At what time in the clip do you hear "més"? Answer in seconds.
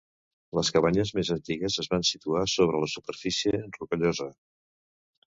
1.17-1.29